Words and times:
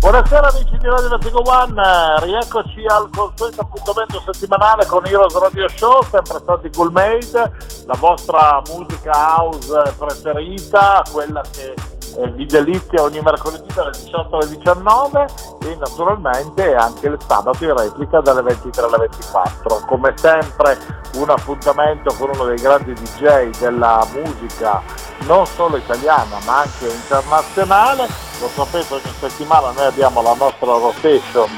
Buonasera 0.00 0.48
amici 0.48 0.78
di 0.78 0.86
Radio 0.88 1.10
Vertigo 1.10 1.42
One, 1.44 2.20
rieccoci 2.20 2.86
al 2.86 3.10
consueto 3.14 3.60
appuntamento 3.60 4.22
settimanale 4.32 4.86
con 4.86 5.04
Heroes 5.04 5.38
Radio 5.38 5.68
Show, 5.68 6.02
sempre 6.04 6.38
stati 6.38 6.70
Cool 6.70 6.90
Made, 6.90 7.52
la 7.84 7.96
vostra 7.98 8.62
musica 8.72 9.12
house 9.12 9.94
preferita, 9.98 11.02
quella 11.12 11.42
che 11.52 11.74
eh, 12.18 12.30
vi 12.32 12.46
delizia 12.46 13.02
ogni 13.02 13.20
mercoledì 13.20 13.66
dalle 13.74 13.90
18 13.90 14.36
alle 14.36 14.48
19 14.48 15.26
e 15.62 15.76
naturalmente 15.76 16.74
anche 16.74 17.06
il 17.06 17.18
sabato 17.26 17.64
in 17.64 17.76
replica 17.76 18.20
dalle 18.20 18.42
23 18.42 18.84
alle 18.84 18.96
24. 18.98 19.82
Come 19.86 20.12
sempre 20.16 20.78
un 21.14 21.30
appuntamento 21.30 22.14
con 22.18 22.30
uno 22.30 22.44
dei 22.44 22.58
grandi 22.58 22.92
DJ 22.92 23.50
della 23.58 24.06
musica 24.12 24.82
non 25.26 25.44
solo 25.46 25.76
italiana 25.76 26.38
ma 26.44 26.60
anche 26.60 26.86
internazionale. 26.86 28.06
Lo 28.40 28.48
sapete 28.48 28.94
ogni 28.94 29.12
settimana 29.18 29.70
noi 29.72 29.86
abbiamo 29.86 30.22
la 30.22 30.34
nostra 30.34 30.72
rotation 30.72 31.50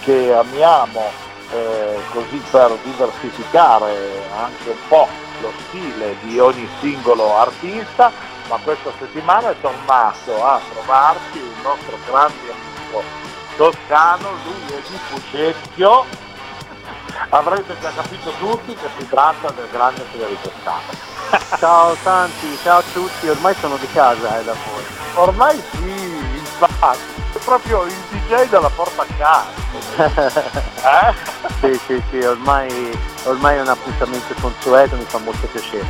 che 0.00 0.32
amiamo 0.32 1.26
eh, 1.50 1.98
così 2.12 2.42
per 2.50 2.76
diversificare 2.82 3.94
anche 4.36 4.70
un 4.70 4.88
po' 4.88 5.08
lo 5.40 5.52
stile 5.68 6.16
di 6.22 6.38
ogni 6.38 6.68
singolo 6.80 7.36
artista, 7.36 8.10
ma 8.48 8.56
questa 8.62 8.90
settimana 8.98 9.50
è 9.50 9.60
tornato 9.60 10.44
a 10.44 10.60
trovarci 10.72 11.38
il 11.38 11.54
nostro 11.62 11.98
grande 12.06 12.50
amico 12.50 13.02
toscano, 13.56 14.30
lui 14.44 14.74
è 14.74 14.80
di 14.88 14.98
Fucecchio, 15.08 16.04
avrete 17.30 17.76
già 17.80 17.92
capito 17.94 18.30
tutti 18.38 18.74
che 18.74 18.88
si 18.98 19.08
tratta 19.08 19.50
del 19.50 19.68
grande 19.70 20.04
Federico 20.10 20.50
Scala. 20.62 21.06
Ciao 21.58 21.94
Santi, 22.02 22.58
ciao 22.62 22.78
a 22.78 22.82
tutti, 22.92 23.28
ormai 23.28 23.54
sono 23.60 23.76
di 23.76 23.86
casa 23.92 24.40
eh, 24.40 24.44
da 24.44 24.54
fuori. 24.54 24.84
Ormai 25.14 25.62
sì, 25.72 25.90
infatti, 26.36 26.98
è 27.34 27.38
proprio 27.44 27.84
il 27.84 27.94
DJ 28.10 28.48
della 28.48 28.70
porta 28.70 29.02
a 29.02 29.06
casa. 29.16 29.66
eh? 31.00 31.36
Sì, 31.60 31.80
sì, 31.86 32.02
sì, 32.10 32.18
ormai, 32.20 32.96
ormai 33.24 33.56
è 33.56 33.60
un 33.60 33.68
appuntamento 33.68 34.32
consueto, 34.40 34.94
mi 34.94 35.04
fa 35.04 35.18
molto 35.18 35.46
piacere. 35.48 35.84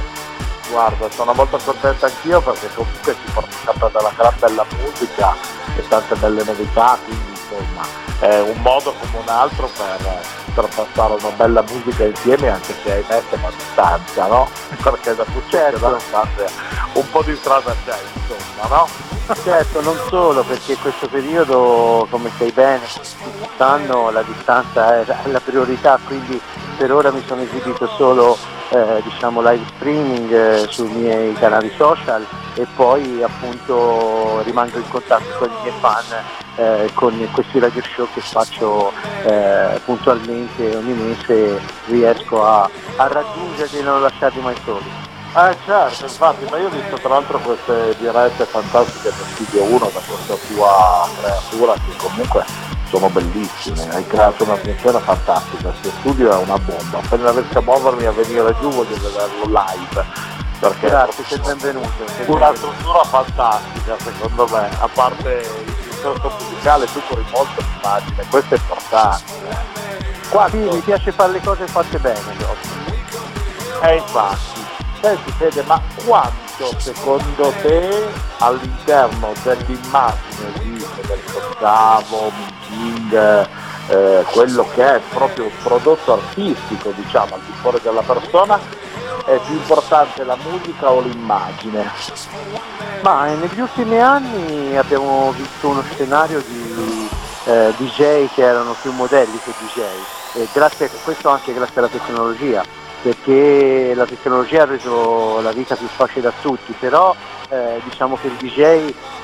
Guarda, 0.70 1.10
sono 1.10 1.32
molto 1.32 1.58
contento 1.64 2.04
anch'io 2.04 2.40
perché 2.40 2.68
comunque 2.74 3.14
ci 3.14 3.32
porta 3.32 3.56
sempre 3.64 3.90
della 3.92 4.12
gran 4.16 4.34
bella 4.38 4.66
musica 4.78 5.34
e 5.76 5.88
tante 5.88 6.14
belle 6.16 6.44
novità, 6.44 6.98
quindi 7.04 7.30
insomma 7.30 8.06
è 8.20 8.40
un 8.40 8.60
modo 8.62 8.92
come 8.92 9.22
un 9.22 9.28
altro 9.28 9.70
per, 9.76 10.20
per 10.54 10.68
passare 10.74 11.14
una 11.14 11.34
bella 11.36 11.62
musica 11.68 12.04
insieme 12.04 12.48
anche 12.50 12.74
se 12.82 12.92
hai 12.92 13.04
messo 13.08 13.46
a 13.46 13.50
distanza, 13.56 14.26
no? 14.26 14.48
Perché 14.82 15.14
da 15.14 15.24
successo 15.32 15.78
da 15.78 15.92
distanza 15.92 16.44
un 16.94 17.10
po' 17.10 17.22
di 17.22 17.36
strada 17.36 17.74
c'è, 17.84 17.96
insomma, 18.14 18.76
no? 18.76 18.88
Certo, 19.42 19.82
non 19.82 19.98
solo, 20.08 20.42
perché 20.42 20.72
in 20.72 20.80
questo 20.80 21.06
periodo, 21.06 22.06
come 22.08 22.30
sai 22.38 22.50
bene, 22.50 22.80
tutti 22.86 23.48
sanno, 23.58 24.10
la 24.10 24.22
distanza 24.22 25.00
è 25.00 25.04
la 25.28 25.40
priorità, 25.40 25.98
quindi 26.06 26.40
per 26.78 26.90
ora 26.92 27.10
mi 27.10 27.22
sono 27.26 27.42
esibito 27.42 27.86
solo 27.88 28.38
eh, 28.70 29.00
diciamo 29.02 29.40
live 29.40 29.64
streaming 29.76 30.32
eh, 30.32 30.66
sui 30.68 30.88
miei 30.88 31.32
canali 31.34 31.70
social 31.76 32.24
e 32.54 32.66
poi 32.74 33.22
appunto 33.22 34.42
rimango 34.42 34.78
in 34.78 34.88
contatto 34.88 35.38
con 35.38 35.48
i 35.48 35.62
miei 35.62 35.74
fan 35.80 36.04
eh, 36.56 36.90
con 36.94 37.28
questi 37.32 37.58
radio 37.58 37.82
show 37.82 38.06
che 38.12 38.20
faccio 38.20 38.92
eh, 39.24 39.80
puntualmente 39.84 40.76
ogni 40.76 40.92
mese 40.92 41.60
riesco 41.86 42.44
a, 42.44 42.68
a 42.96 43.06
raggiungerli 43.06 43.78
e 43.78 43.82
non 43.82 44.02
lasciarli 44.02 44.40
mai 44.40 44.56
soli. 44.64 45.06
Eh 45.34 45.56
certo, 45.64 46.04
infatti, 46.04 46.46
ma 46.50 46.56
io 46.56 46.66
ho 46.66 46.70
visto 46.70 46.96
tra 46.96 47.10
l'altro 47.10 47.38
queste 47.38 47.94
dirette 47.98 48.44
fantastiche 48.44 49.10
per 49.10 49.26
Studio 49.34 49.62
1 49.62 49.78
da 49.92 50.00
questa 50.00 50.34
tua 50.48 51.08
creatura 51.20 51.74
che 51.74 51.96
comunque 51.96 52.67
sono 52.88 53.08
bellissime, 53.10 53.88
hai 53.94 54.06
creato 54.06 54.44
un'atmosfera 54.44 54.98
fantastica, 55.00 55.68
questo 55.70 55.90
studio 56.00 56.30
è 56.32 56.36
una 56.36 56.58
bomba, 56.58 56.98
appena 56.98 57.30
riesco 57.30 57.58
a 57.58 57.62
muovermi 57.62 58.04
a 58.06 58.12
venire 58.12 58.54
giù 58.60 58.70
voglio 58.70 58.94
vederlo 58.96 59.44
live. 59.44 60.36
Perché 60.58 60.88
Grazie, 60.88 61.24
sei 61.24 61.38
benvenuto. 61.38 62.04
una 62.26 62.52
struttura 62.54 63.04
fantastica 63.04 63.96
secondo 64.02 64.48
me, 64.50 64.68
a 64.80 64.88
parte 64.92 65.46
il 65.66 65.72
discorso 65.88 66.32
musicale 66.40 66.86
tu 66.86 67.00
corri 67.08 67.24
molto 67.30 67.60
l'immagine, 67.60 68.24
questo 68.28 68.54
è 68.54 68.58
importante. 68.58 69.76
Quanto, 70.30 70.56
Sì, 70.56 70.74
mi 70.74 70.80
piace 70.80 71.12
fare 71.12 71.32
le 71.32 71.40
cose 71.42 71.66
fatte 71.68 71.98
bene. 71.98 72.20
proprio. 72.36 72.70
Eh, 73.82 73.96
infatti, 73.96 74.66
senti 75.00 75.32
Fede, 75.38 75.62
ma 75.62 75.80
quanto 76.58 76.80
secondo 76.80 77.52
te 77.62 78.08
all'interno 78.38 79.32
dell'immagine 79.44 80.52
di 80.58 80.78
Federico 80.78 81.40
Scavo, 81.54 82.32
King, 82.66 83.48
eh, 83.88 84.24
quello 84.32 84.66
che 84.74 84.96
è 84.96 85.00
proprio 85.10 85.44
un 85.44 85.52
prodotto 85.62 86.14
artistico, 86.14 86.92
diciamo, 86.96 87.36
al 87.36 87.40
di 87.42 87.52
fuori 87.60 87.78
della 87.82 88.02
persona, 88.02 88.58
è 89.24 89.38
più 89.46 89.54
importante 89.54 90.24
la 90.24 90.36
musica 90.50 90.90
o 90.90 91.00
l'immagine? 91.00 91.90
Ma 93.02 93.26
negli 93.26 93.60
ultimi 93.60 94.00
anni 94.00 94.76
abbiamo 94.76 95.32
visto 95.32 95.68
uno 95.68 95.82
scenario 95.92 96.40
di 96.40 97.08
eh, 97.44 97.72
DJ 97.76 98.28
che 98.34 98.42
erano 98.42 98.74
più 98.80 98.90
modelli 98.92 99.38
che 99.44 99.52
DJ 99.60 99.82
e 100.34 100.48
grazie 100.52 100.86
a 100.86 100.90
questo 101.04 101.28
anche 101.28 101.54
grazie 101.54 101.78
alla 101.78 101.88
tecnologia 101.88 102.62
perché 103.02 103.92
la 103.94 104.06
tecnologia 104.06 104.62
ha 104.62 104.66
reso 104.66 105.40
la 105.40 105.52
vita 105.52 105.76
più 105.76 105.86
facile 105.86 106.28
a 106.28 106.32
tutti 106.40 106.74
però 106.78 107.14
eh, 107.50 107.80
diciamo 107.84 108.18
che 108.20 108.26
il 108.26 108.34
DJ 108.34 108.60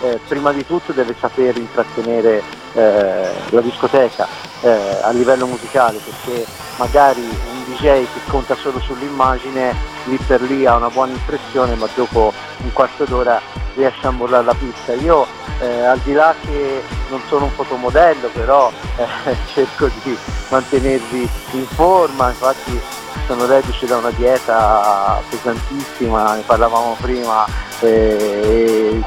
eh, 0.03 0.21
prima 0.27 0.53
di 0.53 0.65
tutto 0.65 0.93
deve 0.93 1.15
saper 1.19 1.57
intrattenere 1.57 2.43
eh, 2.75 3.31
la 3.51 3.61
discoteca 3.61 4.27
eh, 4.63 4.99
a 5.03 5.11
livello 5.11 5.47
musicale 5.47 5.99
perché 5.99 6.47
magari 6.77 7.21
un 7.21 7.65
DJ 7.67 8.05
che 8.05 8.21
conta 8.29 8.55
solo 8.55 8.81
sull'immagine 8.81 9.75
lì 10.05 10.17
per 10.27 10.43
lì 10.43 10.67
ha 10.67 10.77
una 10.77 10.91
buona 10.91 11.13
impressione 11.13 11.75
ma 11.75 11.89
dopo 11.95 12.33
un 12.63 12.73
quarto 12.73 13.05
d'ora 13.05 13.41
riesce 13.75 14.07
a 14.07 14.11
mollare 14.11 14.45
la 14.45 14.55
pista. 14.55 14.95
Io 14.95 15.27
eh, 15.61 15.85
al 15.85 15.99
di 16.01 16.13
là 16.13 16.35
che 16.41 16.83
non 17.11 17.21
sono 17.29 17.47
un 17.47 17.51
fotomodello 17.51 18.29
però 18.29 18.71
eh, 18.97 19.37
cerco 19.53 19.89
di 20.03 20.17
mantenervi 20.49 21.29
in 21.53 21.67
forma, 21.67 22.29
infatti 22.29 22.81
sono 23.27 23.47
reduce 23.47 23.87
da 23.87 23.97
una 23.97 24.11
dieta 24.11 25.23
pesantissima, 25.29 26.35
ne 26.35 26.43
parlavamo 26.43 26.97
prima, 27.01 27.47
e 27.81 29.03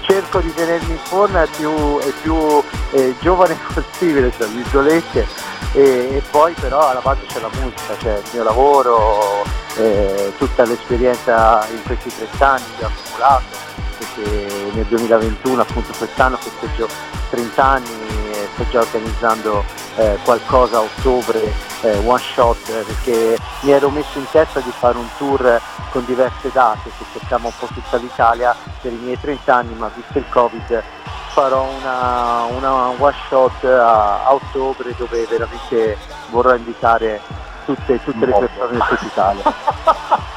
cerco 0.00 0.40
di 0.40 0.52
tenermi 0.52 0.90
in 0.90 0.98
forma 0.98 1.42
il 1.42 1.48
più, 1.56 1.98
più 2.22 2.62
eh, 2.92 3.14
giovane 3.20 3.56
possibile, 3.72 4.30
tra 4.36 4.46
virgolette, 4.46 5.26
e, 5.72 5.82
e 6.16 6.22
poi 6.30 6.52
però 6.54 6.88
alla 6.88 7.00
base 7.00 7.20
c'è 7.26 7.40
la 7.40 7.50
musica, 7.60 7.94
c'è 7.96 8.16
il 8.16 8.24
mio 8.32 8.42
lavoro, 8.42 9.44
eh, 9.76 10.32
tutta 10.36 10.64
l'esperienza 10.64 11.66
in 11.70 11.82
questi 11.84 12.12
30 12.14 12.48
anni 12.48 12.64
che 12.76 12.84
ho 12.84 12.88
accumulato, 12.88 13.56
perché 13.98 14.70
nel 14.72 14.84
2021 14.86 15.60
appunto 15.60 15.92
quest'anno 15.96 16.36
festeggio 16.36 16.88
30 17.30 17.64
anni 17.64 18.29
sto 18.60 18.68
già 18.68 18.80
organizzando 18.80 19.64
eh, 19.96 20.18
qualcosa 20.22 20.78
a 20.78 20.80
ottobre, 20.80 21.52
eh, 21.82 21.96
one 22.04 22.20
shot, 22.20 22.68
eh, 22.68 22.82
perché 22.82 23.38
mi 23.60 23.70
ero 23.70 23.88
messo 23.88 24.18
in 24.18 24.26
testa 24.30 24.60
di 24.60 24.70
fare 24.70 24.98
un 24.98 25.08
tour 25.16 25.60
con 25.90 26.04
diverse 26.04 26.50
date 26.52 26.90
che 26.98 27.04
toccava 27.18 27.46
un 27.46 27.52
po' 27.58 27.66
tutta 27.66 27.96
l'Italia 27.96 28.54
per 28.80 28.92
i 28.92 28.96
miei 28.96 29.18
30 29.18 29.54
anni, 29.54 29.74
ma 29.74 29.90
visto 29.94 30.18
il 30.18 30.28
Covid 30.28 30.82
farò 31.28 31.62
una, 31.62 32.42
una 32.56 32.88
one 32.88 33.14
shot 33.28 33.64
a, 33.64 34.24
a 34.26 34.32
ottobre 34.32 34.94
dove 34.96 35.26
veramente 35.26 35.96
vorrò 36.30 36.54
invitare 36.54 37.20
tutte, 37.64 38.02
tutte 38.02 38.26
le 38.26 38.32
persone 38.32 38.72
di 38.72 38.78
tutta 38.88 39.04
Italia. 39.04 39.54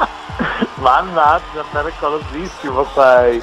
Mannaggia, 0.76 1.64
pericolosissimo 1.72 2.86
sei. 2.94 3.42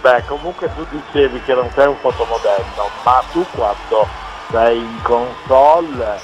Beh, 0.00 0.24
comunque 0.26 0.70
tu 0.74 0.86
dicevi 0.90 1.42
che 1.42 1.54
non 1.54 1.68
sei 1.74 1.86
un 1.86 1.96
fotomodello, 1.96 2.88
ma 3.02 3.22
tu 3.32 3.44
quando 3.50 4.06
sei 4.50 4.78
in 4.78 5.02
console 5.02 6.20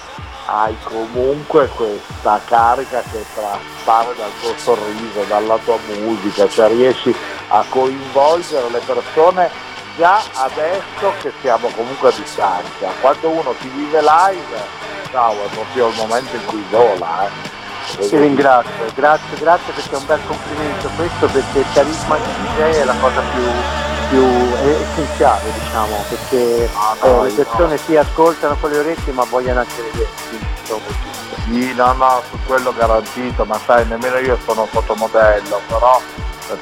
hai 0.47 0.77
comunque 0.85 1.67
questa 1.69 2.41
carica 2.47 3.03
che 3.03 3.25
traspare 3.35 4.15
dal 4.17 4.31
tuo 4.41 4.57
sorriso, 4.57 5.23
dalla 5.27 5.59
tua 5.59 5.77
musica, 5.99 6.49
cioè 6.49 6.69
riesci 6.69 7.15
a 7.49 7.65
coinvolgere 7.69 8.71
le 8.71 8.81
persone 8.85 9.51
già 9.97 10.23
adesso 10.35 11.13
che 11.21 11.33
siamo 11.41 11.69
comunque 11.69 12.11
a 12.11 12.13
distanza. 12.13 12.89
Quando 13.01 13.29
uno 13.29 13.55
ti 13.59 13.69
vive 13.69 14.01
live, 14.01 14.63
ciao, 15.11 15.33
è 15.33 15.49
proprio 15.53 15.89
il 15.89 15.95
momento 15.97 16.37
in 16.37 16.45
cui 16.45 16.65
vola, 16.71 17.27
eh. 17.27 17.54
Ti 17.97 18.17
ringrazio, 18.17 18.85
grazie, 18.95 19.39
grazie 19.39 19.73
perché 19.73 19.95
è 19.95 19.99
un 19.99 20.07
bel 20.07 20.21
complimento 20.27 20.89
questo 20.97 21.27
perché 21.27 21.59
il 21.61 21.67
carisma 21.73 22.17
di 22.17 22.23
DJ 22.23 22.61
è 22.81 22.85
la 22.85 22.95
cosa 23.01 23.21
più, 23.33 23.43
più 24.09 24.25
essenziale 24.67 25.53
diciamo, 25.53 26.05
perché 26.09 26.69
ah, 26.75 26.97
eh, 27.07 27.23
le 27.23 27.31
persone 27.31 27.77
si 27.79 27.97
ascoltano 27.97 28.57
con 28.61 28.71
le 28.71 28.79
orecchie 28.79 29.13
ma 29.13 29.25
vogliono 29.25 29.61
anche 29.61 29.83
vedere. 29.91 30.09
Sì, 31.47 31.73
no, 31.75 31.93
no, 31.93 32.23
su 32.31 32.39
quello 32.47 32.73
garantito, 32.73 33.45
ma 33.45 33.59
sai, 33.65 33.87
nemmeno 33.87 34.19
io 34.19 34.39
sono 34.45 34.67
fotomodello, 34.67 35.61
però 35.69 36.01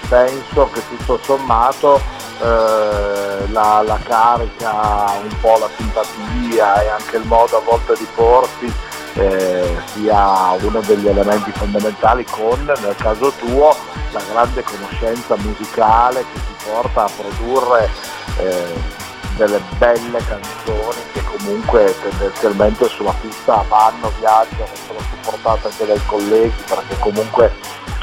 penso 0.08 0.70
che 0.73 0.82
tutto 0.88 1.19
sommato 1.23 2.00
eh, 2.40 3.49
la, 3.50 3.82
la, 3.82 3.99
carica, 4.02 5.12
un 5.23 5.40
po' 5.40 5.58
la 5.58 5.69
simpatia 5.76 6.82
e 6.82 6.88
anche 6.88 7.17
il 7.17 7.25
modo 7.25 7.58
a 7.58 7.61
volte 7.61 7.94
di 7.96 8.06
porsi 8.14 8.73
eh, 9.14 9.76
sia 9.93 10.53
uno 10.61 10.81
degli 10.81 11.06
elementi 11.06 11.50
fondamentali 11.53 12.25
con, 12.31 12.62
nel 12.64 12.94
caso 12.97 13.32
tuo, 13.32 13.76
la 14.12 14.23
grande 14.31 14.62
conoscenza 14.62 15.37
musicale 15.37 16.25
che 16.32 16.41
ti 16.41 16.64
porta 16.70 17.05
a 17.05 17.11
produrre 17.17 17.91
eh, 18.38 19.00
delle 19.37 19.61
belle 19.79 20.19
canzoni 20.25 21.00
che 21.12 21.23
comunque 21.25 21.94
tendenzialmente 22.00 22.88
sulla 22.88 23.14
pista 23.20 23.64
vanno, 23.69 24.12
viaggiano, 24.19 24.67
sono 24.87 24.99
supportate 25.11 25.69
anche 25.69 25.87
dai 25.87 26.06
colleghi 26.06 26.62
perché 26.67 26.99
comunque 26.99 27.53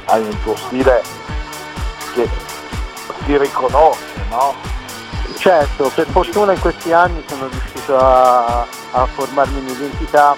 hai 0.05 0.21
un 0.23 0.41
tuo 0.41 0.55
stile 0.55 1.01
che 2.13 2.27
si 3.25 3.37
riconosce, 3.37 4.25
no? 4.29 4.55
Certo, 5.37 5.91
per 5.93 6.07
fortuna 6.07 6.53
in 6.53 6.59
questi 6.59 6.91
anni 6.91 7.23
sono 7.27 7.47
riuscito 7.47 7.97
a, 7.97 8.65
a 8.91 9.05
formarmi 9.05 9.59
un'identità 9.59 10.35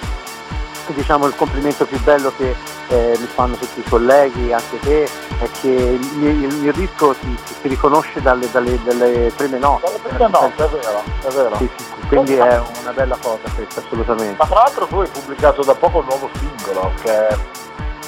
diciamo 0.94 1.26
il 1.28 1.36
complimento 1.36 1.86
più 1.86 2.00
bello 2.02 2.32
che 2.36 2.56
eh, 2.88 3.16
mi 3.20 3.26
fanno 3.26 3.56
tutti 3.56 3.80
i 3.80 3.84
colleghi, 3.84 4.52
anche 4.52 4.80
te, 4.80 5.04
è 5.40 5.50
che 5.62 5.68
il, 5.68 6.24
il 6.24 6.54
mio 6.56 6.74
disco 6.74 7.14
si, 7.14 7.38
si 7.62 7.68
riconosce 7.68 8.22
dalle, 8.22 8.50
dalle, 8.52 8.80
dalle, 8.84 9.32
prime 9.36 9.58
note. 9.58 9.86
Dalle 9.86 10.00
prime 10.00 10.30
note, 10.30 10.64
è 10.64 10.68
vero, 10.68 11.04
è 11.22 11.28
vero. 11.30 11.56
Sì, 11.58 11.70
sì, 11.78 12.08
quindi 12.08 12.36
è 12.36 12.62
una 12.82 12.92
bella 12.94 13.18
cosa 13.22 13.40
questa, 13.56 13.80
assolutamente. 13.80 14.36
Ma 14.38 14.46
tra 14.46 14.56
l'altro 14.64 14.86
tu 14.88 15.00
hai 15.00 15.08
pubblicato 15.08 15.64
da 15.64 15.76
poco 15.76 16.00
un 16.00 16.06
nuovo 16.06 16.30
singolo 16.38 16.92
che 17.02 17.28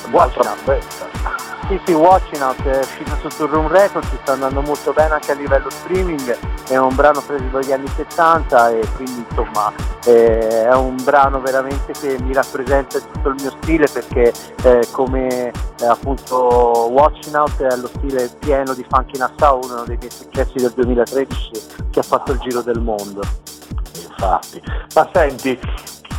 è 0.09 0.39
un'altra 0.39 1.44
sì, 1.67 1.79
sì, 1.85 1.94
Watching 1.94 2.41
Out 2.41 2.61
è 2.63 2.79
uscito 2.79 3.15
su 3.21 3.38
Turroom 3.38 3.67
Records, 3.69 4.09
sta 4.21 4.33
andando 4.33 4.61
molto 4.61 4.91
bene 4.91 5.13
anche 5.13 5.31
a 5.31 5.35
livello 5.35 5.69
streaming, 5.69 6.38
è 6.67 6.75
un 6.75 6.94
brano 6.94 7.21
preso 7.21 7.45
dagli 7.45 7.71
anni 7.71 7.88
70 7.88 8.71
e 8.71 8.88
quindi 8.95 9.25
insomma 9.29 9.71
è 10.03 10.73
un 10.73 10.97
brano 11.03 11.39
veramente 11.39 11.94
che 11.94 12.17
mi 12.21 12.33
rappresenta 12.33 13.00
tutto 13.00 13.29
il 13.29 13.35
mio 13.39 13.53
stile 13.61 13.88
perché 13.88 14.33
eh, 14.63 14.88
come 14.91 15.51
eh, 15.79 15.85
appunto 15.85 16.89
Watching 16.91 17.35
Out 17.35 17.61
è 17.61 17.75
lo 17.77 17.88
stile 17.88 18.29
pieno 18.39 18.73
di 18.73 18.85
Funky 18.88 19.17
Nassau, 19.17 19.61
uno 19.63 19.83
dei 19.85 19.97
miei 19.97 20.11
successi 20.11 20.56
del 20.56 20.73
2013 20.75 21.51
che 21.91 21.99
ha 21.99 22.03
fatto 22.03 22.33
il 22.33 22.39
giro 22.39 22.61
del 22.61 22.81
mondo. 22.81 23.21
Infatti, 23.95 24.61
ma 24.95 25.09
senti, 25.13 25.57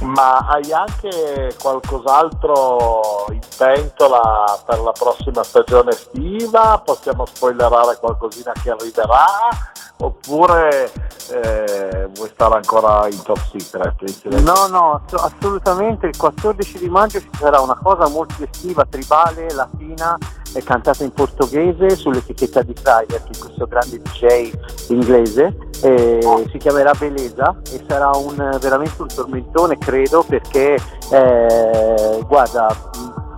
ma 0.05 0.47
hai 0.49 0.73
anche 0.73 1.55
qualcos'altro 1.61 3.27
in 3.31 3.41
pentola 3.57 4.61
per 4.65 4.81
la 4.81 4.93
prossima 4.93 5.43
stagione 5.43 5.91
estiva? 5.91 6.81
Possiamo 6.85 7.27
spoilerare 7.27 7.97
qualcosina 7.99 8.53
che 8.53 8.71
arriverà? 8.71 9.25
Oppure 9.99 10.91
eh, 11.31 12.09
vuoi 12.15 12.29
stare 12.33 12.57
ancora 12.57 13.07
in 13.09 13.23
top 13.23 13.39
secret? 13.51 14.25
No, 14.41 14.67
no, 14.67 15.03
assolutamente. 15.13 16.07
Il 16.07 16.17
14 16.17 16.79
di 16.79 16.89
maggio 16.89 17.21
ci 17.21 17.31
sarà 17.39 17.61
una 17.61 17.79
cosa 17.81 18.09
molto 18.09 18.43
estiva, 18.43 18.85
tribale, 18.89 19.53
latina, 19.53 20.19
cantata 20.65 21.05
in 21.05 21.13
portoghese 21.13 21.97
sull'etichetta 21.97 22.63
di 22.63 22.75
Friday, 22.75 23.07
che 23.07 23.31
è 23.33 23.39
questo 23.39 23.67
grande 23.67 24.01
DJ 24.01 24.53
inglese 24.89 25.73
eh, 25.85 26.47
si 26.51 26.59
chiamerà 26.59 26.93
Beleza 26.95 27.55
e 27.71 27.85
sarà 27.87 28.11
un, 28.15 28.57
veramente 28.61 29.03
un 29.03 29.09
tormentone 29.09 29.77
credo 29.77 30.25
perché 30.27 30.79
eh, 31.11 32.21
guarda 32.27 32.75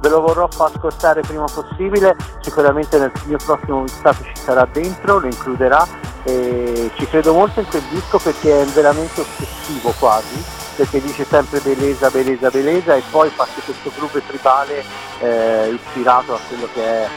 ve 0.06 0.08
lo 0.08 0.20
vorrò 0.20 0.48
far 0.48 0.70
ascoltare 0.72 1.20
prima 1.22 1.46
possibile. 1.52 2.16
Sicuramente 2.40 2.98
nel 2.98 3.12
mio 3.24 3.38
prossimo 3.44 3.82
mixtape 3.82 4.22
ci 4.34 4.42
sarà 4.42 4.66
dentro 4.70 5.18
lo 5.18 5.26
includerà. 5.26 5.84
E 6.22 6.90
ci 6.96 7.06
credo 7.06 7.32
molto 7.32 7.60
in 7.60 7.66
quel 7.66 7.82
disco 7.90 8.18
perché 8.18 8.62
è 8.62 8.64
veramente 8.66 9.20
ossessivo 9.20 9.92
quasi 9.98 10.54
perché 10.76 11.00
dice 11.00 11.24
sempre 11.24 11.60
bellezza, 11.60 12.10
bellezza, 12.10 12.50
bellezza 12.50 12.94
e 12.94 13.02
poi 13.10 13.30
fa 13.30 13.46
questo 13.64 13.90
gruppo 13.96 14.20
tribale 14.26 14.84
eh, 15.20 15.70
ispirato 15.72 16.34
a 16.34 16.38
quello 16.46 16.68
che 16.74 16.84
è 16.84 17.08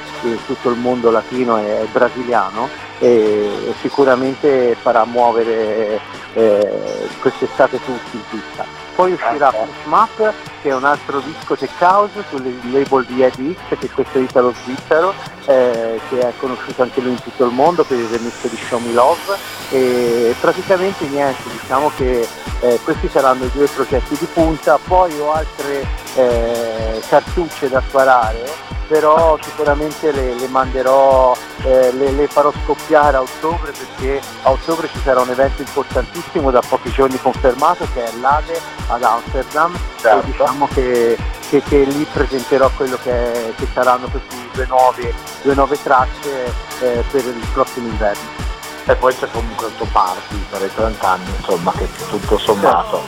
tutto 0.45 0.69
il 0.69 0.77
mondo 0.77 1.11
latino 1.11 1.57
e 1.57 1.85
brasiliano. 1.91 2.69
E, 2.99 3.73
sicuramente 3.81 4.77
farà 4.79 5.03
muovere 5.03 5.99
eh, 6.35 7.09
quest'estate 7.19 7.83
tutti 7.83 8.15
in 8.15 8.21
pista. 8.29 8.88
Poi 8.99 9.13
uscirà 9.13 9.49
Push 9.49 9.85
Map 9.85 10.33
che 10.61 10.67
è 10.67 10.75
un 10.75 10.83
altro 10.83 11.21
disco 11.21 11.55
tech 11.55 11.71
house 11.79 12.21
sul 12.27 12.43
label 12.69 13.05
di 13.05 13.23
Eddie 13.23 13.53
X 13.53 13.79
che 13.79 13.85
è 13.85 13.89
questo 13.91 14.19
italo 14.19 14.53
svizzero 14.61 15.13
eh, 15.45 16.01
che 16.09 16.19
è 16.19 16.33
conosciuto 16.37 16.81
anche 16.81 16.99
lui 16.99 17.11
in 17.11 17.21
tutto 17.21 17.45
il 17.45 17.53
mondo 17.53 17.85
per 17.85 17.97
il 17.97 18.09
remix 18.09 18.45
di 18.49 18.57
Show 18.57 18.77
Me 18.79 18.91
Love. 18.91 19.37
E 19.69 20.35
praticamente 20.41 21.07
niente, 21.07 21.43
diciamo 21.49 21.89
che 21.95 22.27
eh, 22.59 22.79
questi 22.83 23.07
saranno 23.07 23.45
i 23.45 23.51
due 23.53 23.67
progetti 23.67 24.17
di 24.19 24.27
punta, 24.33 24.77
poi 24.85 25.17
ho 25.17 25.31
altre 25.31 25.87
eh, 26.15 27.01
cartucce 27.07 27.69
da 27.69 27.81
sparare 27.87 28.67
però 28.89 29.37
sicuramente 29.39 30.11
le, 30.11 30.33
le 30.33 30.47
manderò, 30.47 31.37
eh, 31.61 31.93
le, 31.93 32.11
le, 32.11 32.27
farò 32.27 32.51
scoppiare 32.63 33.17
a 33.17 33.21
ottobre 33.21 33.71
perché 33.71 34.19
a 34.41 34.49
ottobre 34.49 34.87
ci 34.87 34.99
sarà 35.03 35.21
un 35.21 35.29
evento 35.29 35.61
importantissimo 35.61 36.49
da 36.49 36.59
pochi 36.67 36.89
giorni 36.89 37.19
confermato 37.21 37.87
che 37.93 38.03
è 38.03 38.11
l'ADE 38.19 38.59
ad 38.89 39.03
Amsterdam 39.03 39.77
certo. 39.99 40.19
e 40.19 40.31
diciamo 40.31 40.67
che, 40.73 41.17
che, 41.49 41.61
che, 41.63 41.83
lì 41.83 42.05
presenterò 42.11 42.69
quello 42.75 42.97
che, 43.01 43.53
che 43.55 43.67
saranno 43.73 44.07
queste 44.07 44.35
due 44.53 44.65
nuove, 44.65 45.13
due 45.41 45.53
nuove 45.53 45.81
tracce 45.81 46.45
eh, 46.81 47.03
per 47.11 47.25
il 47.25 47.47
prossimo 47.53 47.87
inverno. 47.87 48.47
E 48.85 48.95
poi 48.95 49.15
c'è 49.15 49.29
comunque 49.31 49.67
il 49.67 49.75
tuo 49.75 49.85
party 49.91 50.35
per 50.49 50.63
i 50.63 50.73
30 50.73 51.07
anni, 51.07 51.29
insomma, 51.37 51.71
che 51.73 51.87
tutto 52.09 52.39
sommato 52.39 53.03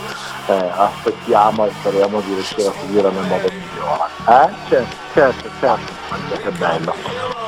certo. 0.45 0.66
eh, 0.66 0.72
aspettiamo 0.75 1.66
e 1.66 1.72
speriamo 1.80 2.22
di 2.22 2.34
riuscire 2.36 2.68
a 2.68 2.74
seguire 2.80 3.10
nel 3.10 3.25
modo 3.25 3.50
migliore. 3.50 4.10
Eh? 4.27 4.69
Certo, 4.69 4.95
certo, 5.13 5.50
certo. 5.60 5.92
Anche 6.10 6.39
che 6.39 6.51
bello. 6.51 6.94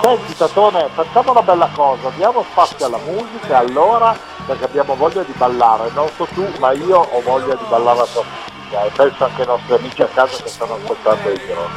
Senti 0.01 0.35
Tatone, 0.35 0.89
facciamo 0.93 1.31
una 1.31 1.43
bella 1.43 1.69
cosa, 1.75 2.09
diamo 2.15 2.43
spazio 2.49 2.87
alla 2.87 2.99
musica 3.05 3.59
allora, 3.59 4.17
perché 4.45 4.65
abbiamo 4.65 4.95
voglia 4.95 5.23
di 5.23 5.33
ballare, 5.35 5.89
non 5.93 6.07
so 6.15 6.25
tu, 6.33 6.45
ma 6.59 6.71
io 6.71 6.99
ho 6.99 7.21
voglia 7.21 7.55
di 7.55 7.63
ballare 7.67 7.99
a 7.99 8.05
tua 8.11 8.23
musica 8.23 8.83
e 8.83 8.89
penso 8.95 9.23
anche 9.25 9.41
ai 9.41 9.47
nostri 9.47 9.73
amici 9.75 10.01
a 10.01 10.07
casa 10.07 10.41
che 10.41 10.49
stanno 10.49 10.75
ascoltando 10.75 11.29
il 11.29 11.39
giro. 11.39 11.67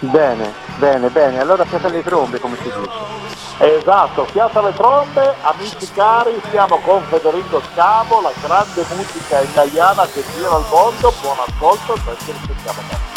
Bene, 0.00 0.54
bene, 0.76 1.08
bene, 1.08 1.40
allora 1.40 1.64
fiata 1.64 1.88
le 1.88 2.02
trombe 2.02 2.38
come 2.38 2.56
si 2.56 2.70
dice. 2.70 3.26
Esatto, 3.58 4.24
fiata 4.26 4.62
le 4.62 4.72
trombe, 4.74 5.34
amici 5.42 5.90
cari, 5.92 6.40
siamo 6.50 6.78
con 6.78 7.02
Federico 7.08 7.60
Scavo, 7.72 8.20
la 8.20 8.32
grande 8.40 8.84
musica 8.94 9.40
italiana 9.40 10.06
che 10.06 10.22
gira 10.32 10.54
al 10.54 10.64
mondo, 10.70 11.12
buon 11.20 11.36
ascolto 11.44 11.94
e 11.94 12.16
ci 12.24 12.32
risentiamo. 12.32 13.07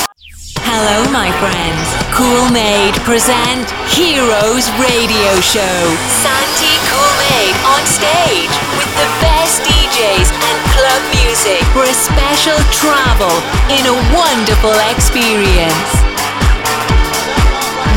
Hello, 0.68 1.02
my 1.10 1.34
friends. 1.42 1.86
Cool 2.14 2.46
Made 2.54 2.94
present 3.02 3.66
Heroes 3.90 4.70
Radio 4.78 5.32
Show. 5.42 5.82
Santi 6.22 6.76
Cool 6.86 7.14
Made 7.26 7.58
on 7.66 7.82
stage 7.90 8.54
with 8.78 8.92
the 8.94 9.10
best 9.26 9.66
DJs 9.66 10.30
and 10.30 10.58
club 10.78 11.02
music 11.18 11.66
for 11.74 11.82
a 11.88 11.96
special 11.98 12.58
travel 12.70 13.34
in 13.74 13.84
a 13.90 13.96
wonderful 14.14 14.78
experience. 14.94 15.92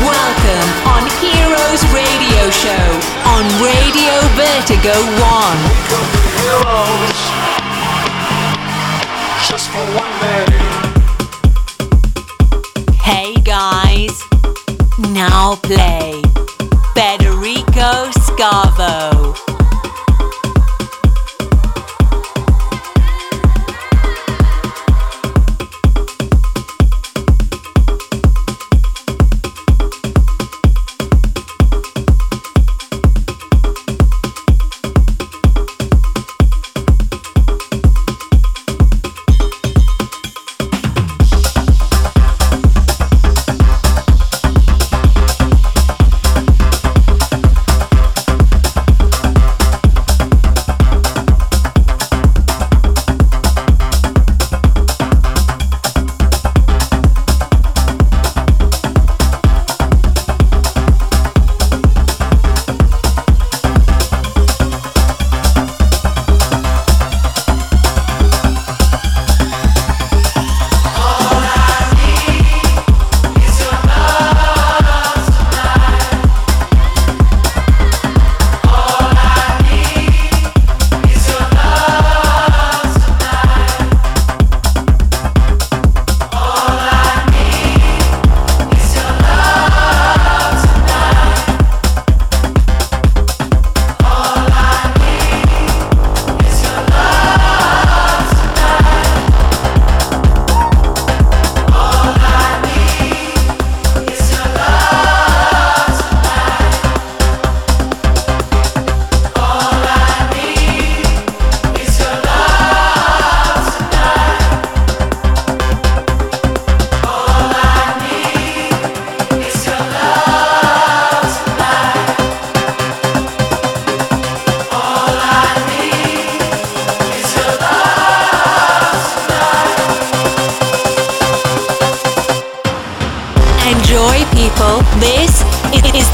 Welcome 0.01 0.69
on 0.89 1.05
Heroes 1.21 1.81
Radio 1.93 2.49
Show 2.49 2.85
on 3.29 3.45
Radio 3.61 4.13
Vertigo 4.33 4.95
1. 5.21 5.85
Hey 10.25 10.64
now 15.15 15.55
play 15.55 16.21
Federico 16.93 18.11
Scavo. 18.11 19.14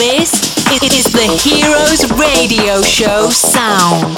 This 0.00 0.32
is 0.96 1.12
the 1.12 1.26
Heroes 1.44 2.10
Radio 2.18 2.80
Show 2.80 3.28
sound. 3.28 4.16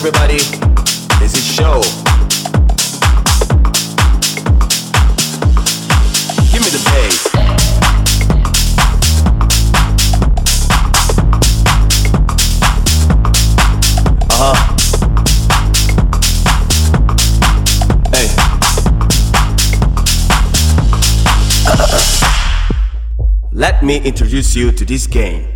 everybody. 0.00 0.36
Is 1.22 1.34
show? 1.44 1.82
Give 6.50 6.62
me 6.62 6.70
the 6.72 6.80
bass. 6.86 7.26
Uh-huh. 14.30 14.56
Uh 21.66 21.76
huh. 21.76 23.38
Let 23.52 23.82
me 23.82 24.00
introduce 24.00 24.56
you 24.56 24.72
to 24.72 24.84
this 24.86 25.06
game. 25.06 25.46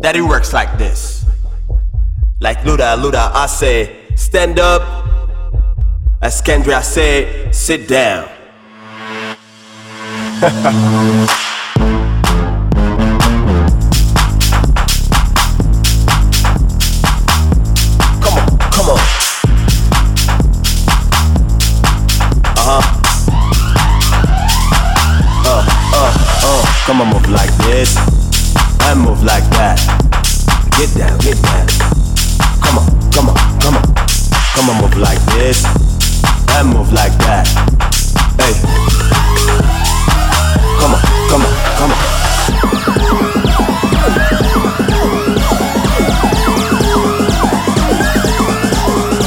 That 0.00 0.16
it 0.16 0.22
works 0.22 0.52
like 0.52 0.76
this. 0.76 1.09
Like 2.40 2.60
Luda, 2.60 2.96
Luda, 2.96 3.30
I 3.34 3.46
say, 3.46 4.06
stand 4.16 4.58
up. 4.58 4.82
As 6.22 6.40
Kendra 6.40 6.82
say, 6.82 7.52
sit 7.52 7.86
down. 7.86 8.28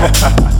Ha 0.00 0.06
ha 0.06 0.30
ha. 0.30 0.59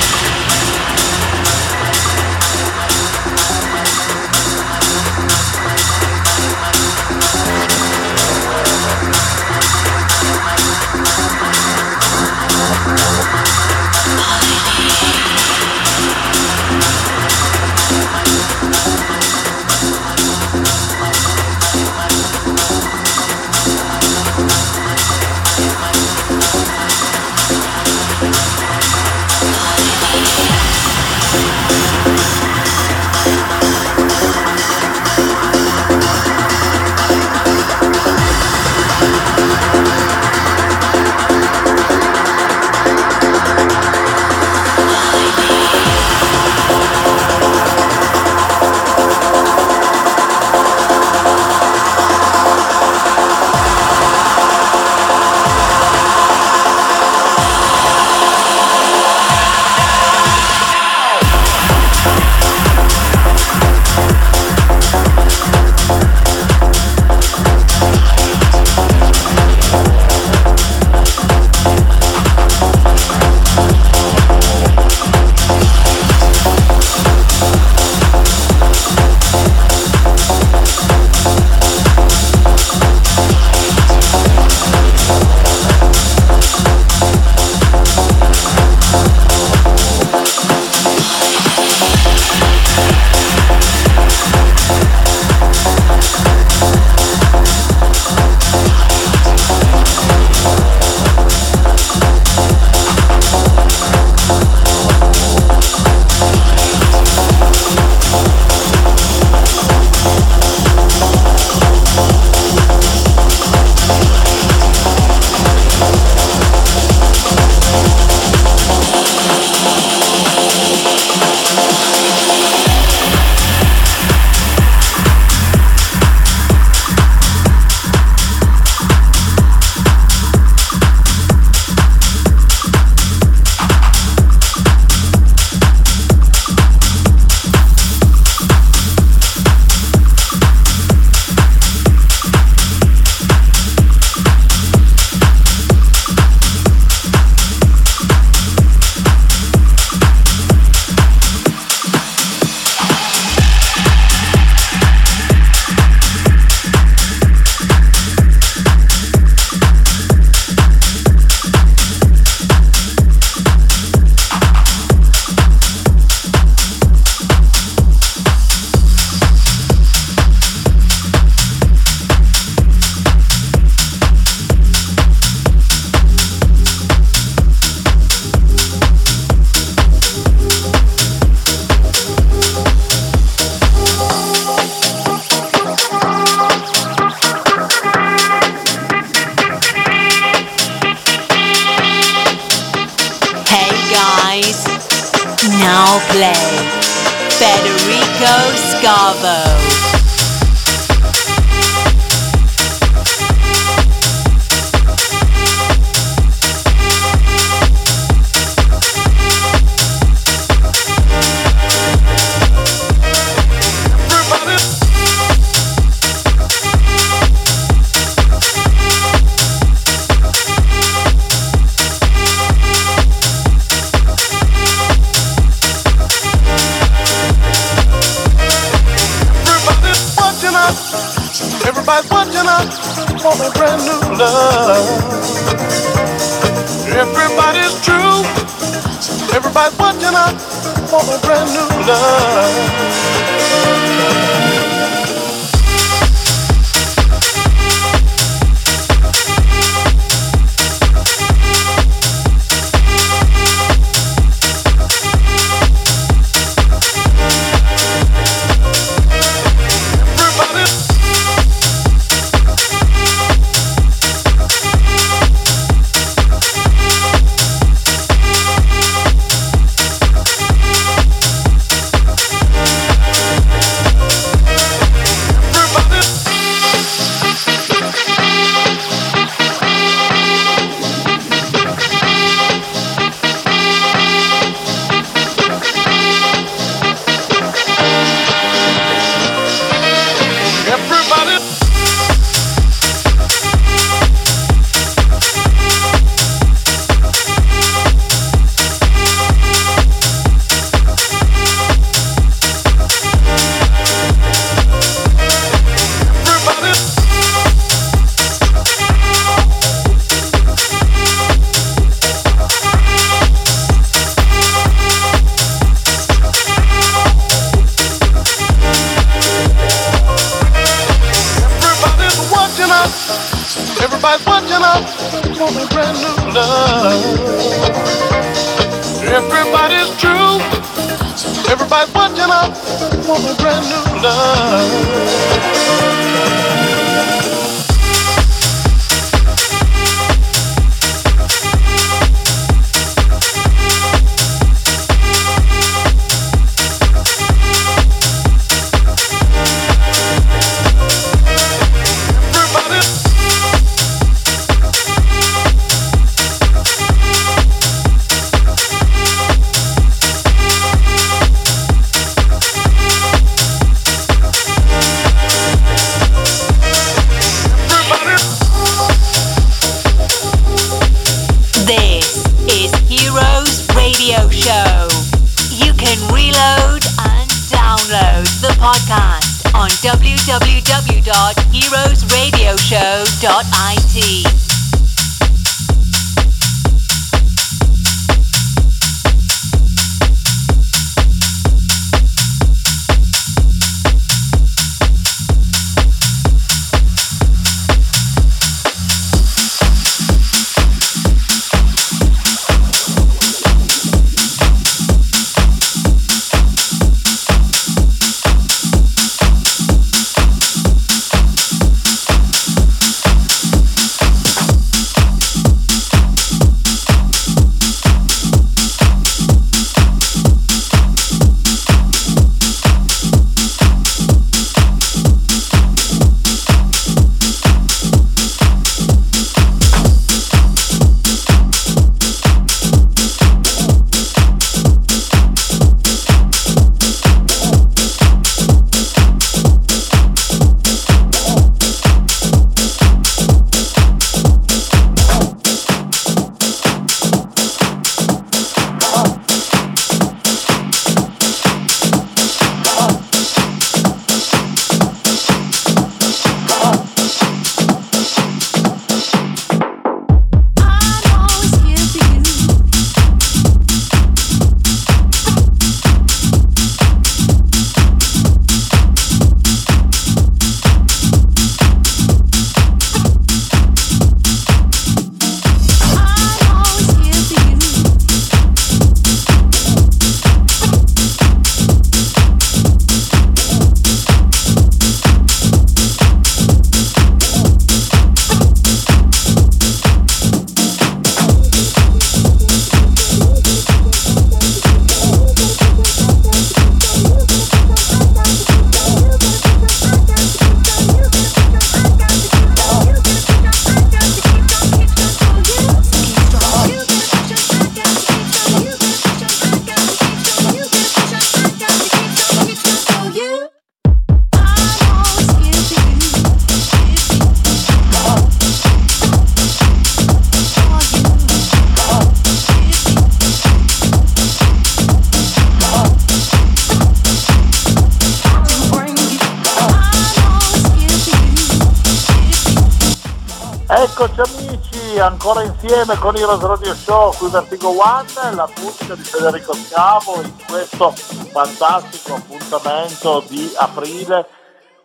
Ancora 534.99 535.43
insieme 535.43 535.95
con 535.97 536.15
Heroes 536.15 536.41
Radio 536.41 536.73
Show 536.73 537.13
qui 537.17 537.29
Vertigo 537.29 537.69
One, 537.69 538.35
la 538.35 538.49
musica 538.59 538.95
di 538.95 539.03
Federico 539.03 539.53
Scavo 539.53 540.21
in 540.21 540.31
questo 540.47 540.91
fantastico 541.31 542.15
appuntamento 542.15 543.23
di 543.27 543.51
aprile, 543.55 544.27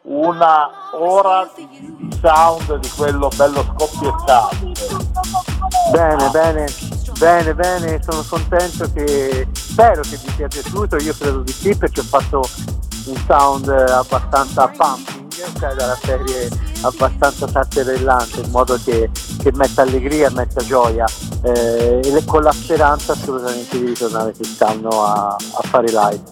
una 0.02 0.70
ora 0.92 1.50
di 1.54 2.10
sound 2.20 2.76
di 2.76 2.90
quello 2.90 3.28
bello 3.34 3.62
scoppiettato. 3.62 4.56
Bene, 5.90 6.28
bene, 6.30 6.66
bene, 7.18 7.54
bene, 7.54 8.02
sono 8.02 8.24
contento 8.28 8.90
che 8.92 9.48
spero 9.52 10.02
che 10.02 10.16
vi 10.16 10.32
sia 10.36 10.48
piaciuto, 10.48 10.96
io 10.96 11.14
credo 11.18 11.40
di 11.40 11.52
sì 11.52 11.76
perché 11.76 12.00
ho 12.00 12.04
fatto 12.04 12.42
un 13.06 13.16
sound 13.26 13.68
abbastanza 13.68 14.68
pumping, 14.68 15.25
cioè 15.58 15.74
dalla 15.74 15.98
serie 16.00 16.48
abbastanza 16.82 17.48
salterellante 17.48 18.40
in 18.40 18.50
modo 18.50 18.78
che, 18.82 19.10
che 19.42 19.52
metta 19.54 19.82
allegria 19.82 20.28
e 20.28 20.30
metta 20.30 20.64
gioia 20.64 21.04
eh, 21.42 22.00
e 22.02 22.24
con 22.24 22.42
la 22.42 22.52
speranza 22.52 23.12
assolutamente 23.12 23.78
di 23.78 23.86
ritornare 23.86 24.32
quest'anno 24.34 25.04
a, 25.04 25.36
a 25.36 25.62
fare 25.68 25.88
live. 25.88 26.22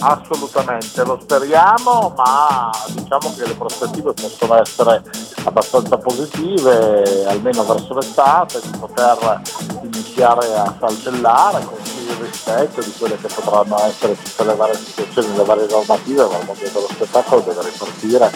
Assolutamente, 0.00 1.02
lo 1.02 1.18
speriamo, 1.20 2.14
ma 2.16 2.70
diciamo 2.90 3.34
che 3.36 3.46
le 3.48 3.54
prospettive 3.54 4.12
possono 4.12 4.60
essere 4.60 5.02
abbastanza 5.42 5.98
positive, 5.98 7.26
almeno 7.26 7.64
verso 7.64 7.94
l'estate, 7.94 8.60
di 8.62 8.78
poter 8.78 9.40
iniziare 9.82 10.54
a 10.54 10.72
saltellare 10.78 11.64
con 11.64 11.78
il 12.10 12.16
rispetto 12.16 12.80
di 12.80 12.92
quelle 12.98 13.16
che 13.16 13.28
potranno 13.28 13.84
essere 13.84 14.16
tutte 14.20 14.44
le 14.44 14.54
varie 14.54 14.76
situazioni, 14.76 15.36
le 15.36 15.44
varie 15.44 15.66
normative, 15.68 16.26
ma 16.26 16.38
il 16.38 16.44
mondo 16.46 16.62
dello 16.62 16.88
spettacolo 16.90 17.40
deve 17.42 17.62
ripartire 17.62 18.30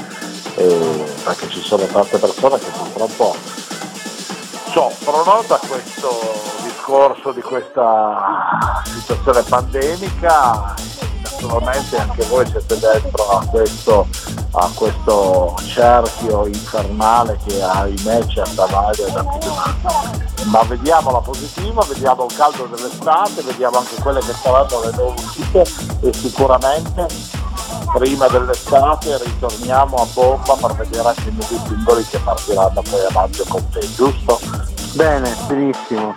eh, 0.56 1.12
perché 1.24 1.48
ci 1.48 1.62
sono 1.62 1.84
tante 1.86 2.18
persone 2.18 2.58
che 2.58 2.70
purtroppo 2.70 3.36
soffrono 4.70 5.44
da 5.46 5.60
questo 5.66 6.18
discorso, 6.62 7.32
di 7.32 7.42
questa 7.42 8.82
situazione 8.84 9.42
pandemica. 9.42 10.74
Naturalmente 11.42 11.98
anche 11.98 12.24
voi 12.26 12.46
siete 12.46 12.78
dentro 12.78 13.28
a 13.30 13.44
questo, 13.46 14.06
a 14.52 14.70
questo 14.72 15.56
cerchio 15.66 16.46
infernale 16.46 17.36
che 17.44 17.60
ahimè 17.60 18.26
ci 18.26 18.38
attanaglia 18.38 19.08
da 19.08 19.24
più. 19.24 19.50
Ma 20.50 20.62
vediamo 20.62 21.10
la 21.10 21.18
positiva, 21.18 21.84
vediamo 21.88 22.26
il 22.26 22.34
caldo 22.36 22.66
dell'estate, 22.66 23.42
vediamo 23.42 23.78
anche 23.78 23.96
quelle 24.00 24.20
che 24.20 24.32
saranno 24.32 24.84
le 24.84 24.92
nuove 24.94 25.20
uscite 25.20 25.64
e 26.00 26.12
sicuramente 26.12 27.08
prima 27.92 28.28
dell'estate 28.28 29.18
ritorniamo 29.18 29.96
a 29.96 30.06
bomba 30.14 30.54
per 30.54 30.74
vedere 30.76 31.08
anche 31.08 31.28
i 31.28 31.32
nuovi 31.32 31.60
singoli 31.66 32.06
che 32.06 32.18
partiranno 32.18 32.82
poi 32.88 33.04
a 33.04 33.10
maggio 33.12 33.44
con 33.48 33.68
te, 33.70 33.80
giusto? 33.94 34.38
Bene, 34.94 35.34
benissimo. 35.48 36.14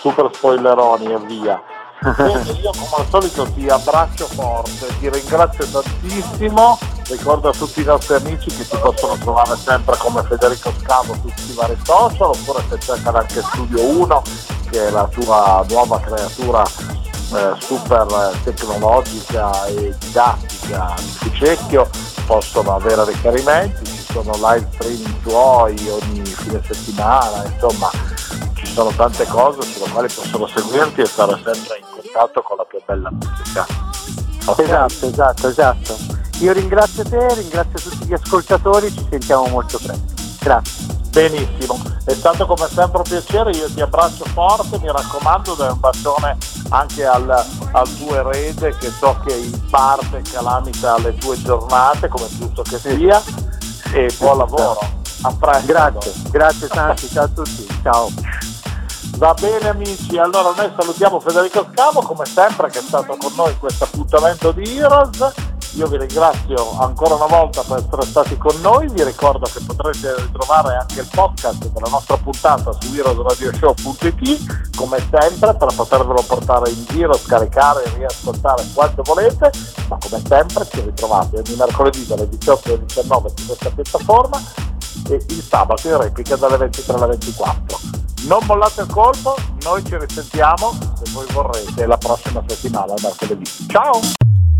Super 0.00 0.28
spoileroni 0.32 1.12
e 1.12 1.18
via. 1.26 1.62
Bene, 2.00 2.52
io 2.52 2.70
come 2.70 2.96
al 2.96 3.06
solito 3.10 3.44
ti 3.52 3.68
abbraccio 3.68 4.26
forte, 4.26 4.86
ti 5.00 5.10
ringrazio 5.10 5.66
tantissimo, 5.66 6.78
ricordo 7.08 7.48
a 7.48 7.52
tutti 7.52 7.80
i 7.80 7.84
nostri 7.84 8.14
amici 8.14 8.50
che 8.50 8.68
ti 8.68 8.76
possono 8.76 9.16
trovare 9.16 9.56
sempre 9.56 9.96
come 9.96 10.22
Federico 10.22 10.72
Scavo 10.80 11.14
su 11.14 11.22
tutti 11.22 11.50
i 11.50 11.54
vari 11.54 11.76
social, 11.82 12.28
oppure 12.28 12.62
se 12.68 12.78
cercano 12.78 13.18
anche 13.18 13.42
Studio 13.42 13.82
1, 13.82 14.22
che 14.70 14.86
è 14.86 14.90
la 14.90 15.08
tua 15.08 15.64
nuova 15.68 15.98
creatura 15.98 16.62
eh, 16.64 17.54
super 17.58 18.06
tecnologica 18.44 19.66
e 19.66 19.92
didattica 19.98 20.94
di 20.98 21.10
Fucecchio, 21.10 21.90
possono 22.26 22.76
avere 22.76 23.06
riferimenti, 23.06 23.84
ci 23.84 24.04
sono 24.12 24.30
live 24.34 24.68
streaming 24.74 25.22
tuoi 25.22 25.88
ogni 25.88 26.24
fine 26.24 26.62
settimana, 26.64 27.44
insomma 27.44 27.90
sono 28.78 28.90
tante 28.90 29.26
cose 29.26 29.60
sulle 29.62 29.90
quali 29.90 30.06
possono 30.06 30.46
seguirti 30.46 31.00
e 31.00 31.06
stare 31.06 31.34
sempre 31.42 31.78
in 31.78 31.84
contatto 31.90 32.42
con 32.42 32.58
la 32.58 32.66
tua 32.70 32.78
bella 32.86 33.10
musica. 33.10 33.66
Okay? 34.44 34.64
Esatto, 34.64 35.06
esatto, 35.06 35.48
esatto. 35.48 35.96
Io 36.38 36.52
ringrazio 36.52 37.02
te, 37.02 37.34
ringrazio 37.34 37.90
tutti 37.90 38.06
gli 38.06 38.12
ascoltatori, 38.12 38.92
ci 38.92 39.04
sentiamo 39.10 39.48
molto 39.48 39.78
presto. 39.78 40.14
Grazie. 40.38 40.96
Benissimo, 41.10 41.82
è 42.04 42.12
stato 42.12 42.46
come 42.46 42.68
sempre 42.68 42.98
un 42.98 43.02
piacere, 43.02 43.50
io 43.50 43.68
ti 43.68 43.80
abbraccio 43.80 44.24
forte, 44.26 44.78
mi 44.78 44.86
raccomando, 44.86 45.54
dai 45.54 45.72
un 45.72 45.80
bacione 45.80 46.36
anche 46.68 47.04
al, 47.04 47.28
al 47.72 47.96
tuo 47.96 48.14
erede 48.14 48.76
che 48.76 48.90
so 48.90 49.18
che 49.26 49.34
in 49.34 49.60
parte 49.70 50.22
calamita 50.22 50.98
le 50.98 51.16
tue 51.16 51.36
giornate, 51.42 52.06
come 52.06 52.28
giusto 52.38 52.62
che 52.62 52.78
sia, 52.78 53.20
e 53.92 54.08
buon 54.18 54.38
lavoro. 54.38 54.78
A 55.22 55.32
presto. 55.32 55.66
Grazie, 55.66 56.12
grazie 56.30 56.68
Santi, 56.68 57.08
ciao 57.08 57.24
a 57.24 57.28
tutti, 57.28 57.66
ciao. 57.82 58.47
Va 59.18 59.34
bene 59.34 59.70
amici, 59.70 60.16
allora 60.16 60.52
noi 60.56 60.72
salutiamo 60.78 61.18
Federico 61.18 61.66
Scavo 61.72 62.02
come 62.02 62.24
sempre 62.24 62.70
che 62.70 62.78
è 62.78 62.82
stato 62.82 63.16
con 63.18 63.32
noi 63.34 63.50
in 63.50 63.58
questo 63.58 63.82
appuntamento 63.82 64.52
di 64.52 64.78
Heroes. 64.78 65.34
Io 65.74 65.88
vi 65.88 65.98
ringrazio 65.98 66.78
ancora 66.78 67.16
una 67.16 67.26
volta 67.26 67.62
per 67.62 67.78
essere 67.78 68.02
stati 68.02 68.38
con 68.38 68.54
noi, 68.60 68.86
vi 68.88 69.02
ricordo 69.02 69.44
che 69.52 69.60
potrete 69.66 70.14
ritrovare 70.18 70.76
anche 70.76 71.00
il 71.00 71.08
podcast 71.12 71.66
della 71.66 71.88
nostra 71.90 72.16
puntata 72.16 72.70
su 72.78 72.94
heroesradioshow.it 72.94 74.76
come 74.76 74.98
sempre 75.10 75.52
per 75.52 75.74
potervelo 75.74 76.22
portare 76.24 76.70
in 76.70 76.84
giro, 76.84 77.14
scaricare 77.14 77.82
e 77.86 77.94
riascoltare 77.96 78.64
quanto 78.72 79.02
volete, 79.02 79.50
ma 79.88 79.98
come 79.98 80.22
sempre 80.24 80.64
ci 80.70 80.80
ritrovate 80.80 81.38
ogni 81.38 81.56
mercoledì 81.56 82.06
dalle 82.06 82.28
18 82.28 82.68
alle 82.68 82.84
19 82.84 83.32
su 83.34 83.46
questa 83.46 83.70
piattaforma 83.70 84.40
e 85.08 85.24
il 85.28 85.42
sabato 85.42 85.88
in 85.88 86.00
replica 86.00 86.36
dalle 86.36 86.56
23 86.56 86.94
alle 86.94 87.06
24. 87.06 87.80
Non 88.22 88.40
mollate 88.46 88.80
il 88.82 88.88
colpo, 88.88 89.36
noi 89.62 89.84
ci 89.84 89.96
risentiamo 89.96 90.76
se 90.96 91.04
voi 91.12 91.26
vorrete 91.32 91.86
la 91.86 91.96
prossima 91.96 92.42
settimana, 92.46 92.94
mercoledì. 93.00 93.48
Ciao! 93.68 94.00